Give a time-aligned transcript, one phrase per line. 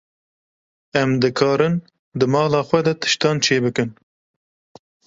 [1.01, 1.75] Em dikarin
[2.17, 3.89] di mala xwe de tiştan çêbikin.